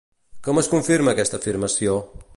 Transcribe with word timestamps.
Com 0.47 0.61
es 0.61 0.69
confirma 0.71 1.15
aquesta 1.17 1.41
afirmació? 1.43 1.99